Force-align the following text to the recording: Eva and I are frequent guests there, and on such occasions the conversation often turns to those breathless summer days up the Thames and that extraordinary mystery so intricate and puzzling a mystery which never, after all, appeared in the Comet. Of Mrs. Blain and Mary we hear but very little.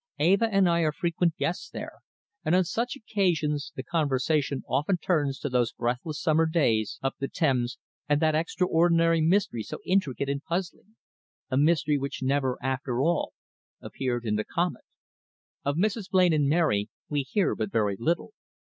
Eva 0.17 0.51
and 0.51 0.67
I 0.67 0.79
are 0.79 0.91
frequent 0.91 1.37
guests 1.37 1.69
there, 1.69 1.99
and 2.43 2.55
on 2.55 2.63
such 2.63 2.95
occasions 2.95 3.71
the 3.75 3.83
conversation 3.83 4.63
often 4.67 4.97
turns 4.97 5.37
to 5.37 5.47
those 5.47 5.73
breathless 5.73 6.19
summer 6.19 6.47
days 6.47 6.97
up 7.03 7.17
the 7.19 7.27
Thames 7.27 7.77
and 8.09 8.19
that 8.19 8.33
extraordinary 8.33 9.21
mystery 9.21 9.61
so 9.61 9.77
intricate 9.85 10.27
and 10.27 10.43
puzzling 10.43 10.95
a 11.51 11.57
mystery 11.57 11.99
which 11.99 12.23
never, 12.23 12.57
after 12.63 12.99
all, 12.99 13.33
appeared 13.79 14.25
in 14.25 14.37
the 14.37 14.43
Comet. 14.43 14.85
Of 15.63 15.75
Mrs. 15.77 16.09
Blain 16.09 16.33
and 16.33 16.49
Mary 16.49 16.89
we 17.07 17.21
hear 17.21 17.53
but 17.53 17.71
very 17.71 17.95
little. 17.95 18.33